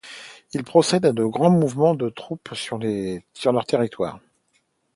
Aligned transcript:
Ils 0.53 0.63
procèdent 0.63 1.05
à 1.05 1.11
de 1.11 1.23
grands 1.23 1.51
mouvements 1.51 1.93
de 1.93 2.09
troupes 2.09 2.49
sur 2.55 2.79
leurs 2.79 3.65
territoires. 3.67 4.19